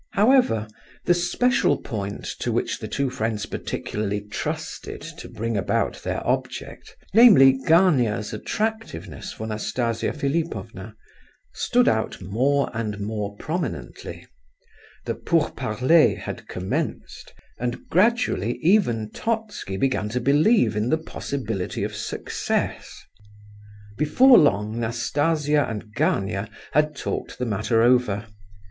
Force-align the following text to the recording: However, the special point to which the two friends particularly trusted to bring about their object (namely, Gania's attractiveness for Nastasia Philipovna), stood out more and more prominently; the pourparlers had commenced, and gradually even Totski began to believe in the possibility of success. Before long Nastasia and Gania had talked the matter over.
However, 0.13 0.67
the 1.05 1.13
special 1.13 1.77
point 1.77 2.25
to 2.39 2.51
which 2.51 2.79
the 2.79 2.87
two 2.87 3.11
friends 3.11 3.45
particularly 3.45 4.19
trusted 4.21 4.99
to 5.19 5.29
bring 5.29 5.55
about 5.55 6.01
their 6.01 6.25
object 6.25 6.95
(namely, 7.13 7.59
Gania's 7.67 8.33
attractiveness 8.33 9.31
for 9.31 9.45
Nastasia 9.45 10.11
Philipovna), 10.11 10.95
stood 11.53 11.87
out 11.87 12.19
more 12.19 12.71
and 12.73 12.99
more 12.99 13.35
prominently; 13.35 14.25
the 15.05 15.13
pourparlers 15.13 16.17
had 16.17 16.47
commenced, 16.47 17.35
and 17.59 17.87
gradually 17.87 18.57
even 18.63 19.11
Totski 19.11 19.77
began 19.77 20.09
to 20.09 20.19
believe 20.19 20.75
in 20.75 20.89
the 20.89 20.97
possibility 20.97 21.83
of 21.83 21.95
success. 21.95 23.03
Before 23.99 24.39
long 24.39 24.79
Nastasia 24.79 25.67
and 25.69 25.93
Gania 25.93 26.49
had 26.71 26.95
talked 26.95 27.37
the 27.37 27.45
matter 27.45 27.83
over. 27.83 28.25